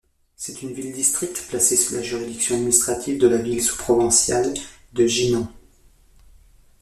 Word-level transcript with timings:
C'est 0.35 0.63
une 0.63 0.73
ville-district 0.73 1.39
placée 1.49 1.77
sous 1.77 1.93
la 1.93 2.01
juridiction 2.01 2.55
administrative 2.55 3.19
de 3.19 3.27
la 3.27 3.37
ville 3.37 3.61
sous-provinciale 3.61 4.51
de 4.93 5.05
Jinan. 5.05 5.47